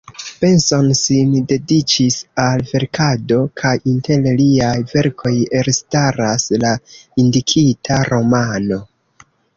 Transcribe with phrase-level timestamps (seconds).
[0.43, 6.73] Benson sin dediĉis al verkado; kaj inter liaj verkoj elstaras la
[7.25, 8.81] indikita romano.